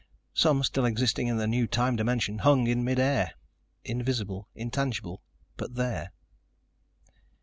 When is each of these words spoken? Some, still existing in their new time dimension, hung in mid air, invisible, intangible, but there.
Some, 0.33 0.63
still 0.63 0.85
existing 0.85 1.27
in 1.27 1.37
their 1.37 1.45
new 1.45 1.67
time 1.67 1.95
dimension, 1.95 2.39
hung 2.39 2.65
in 2.65 2.83
mid 2.83 2.97
air, 2.97 3.35
invisible, 3.85 4.47
intangible, 4.55 5.21
but 5.57 5.75
there. 5.75 6.11